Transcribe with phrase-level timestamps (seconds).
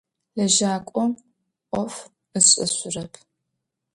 [0.37, 1.11] Лэжьакӏом
[1.71, 1.95] ӏоф
[2.37, 3.13] ышӏэшъурэп.